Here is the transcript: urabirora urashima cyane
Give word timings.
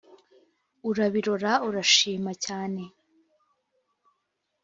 urabirora 0.89 1.51
urashima 1.67 2.31
cyane 2.45 2.83